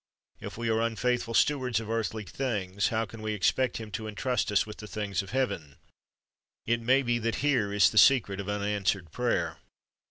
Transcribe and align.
If 0.39 0.57
we 0.57 0.67
are 0.69 0.81
unfaithful 0.81 1.35
stewards 1.35 1.79
of 1.79 1.87
earthly 1.87 2.23
things, 2.23 2.87
how 2.87 3.05
can 3.05 3.21
we 3.21 3.33
expect 3.33 3.77
Him 3.77 3.91
to 3.91 4.07
entrust 4.07 4.51
us 4.51 4.65
with 4.65 4.77
the 4.77 4.87
things 4.87 5.21
of 5.21 5.29
heaven? 5.29 5.75
It 6.65 6.81
may 6.81 7.03
be 7.03 7.19
that 7.19 7.35
here 7.45 7.71
is 7.71 7.87
the 7.91 7.99
secret 7.99 8.39
of 8.39 8.49
unanswered 8.49 9.11
prayer. 9.11 9.57